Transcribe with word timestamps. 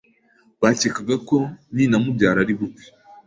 bakekaga 0.61 1.15
ko 1.27 1.37
ninamubyara 1.75 2.37
ari 2.43 2.53
bupfe, 2.59 2.87